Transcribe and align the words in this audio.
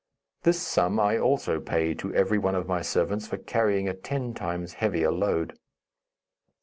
This 0.41 0.59
sum 0.59 0.99
I 0.99 1.19
also 1.19 1.59
paid 1.59 1.99
to 1.99 2.11
every 2.15 2.39
one 2.39 2.55
of 2.55 2.67
my 2.67 2.81
servants 2.81 3.27
for 3.27 3.37
carrying 3.37 3.87
a 3.87 3.93
ten 3.93 4.33
times 4.33 4.73
heavier 4.73 5.11
load. 5.11 5.55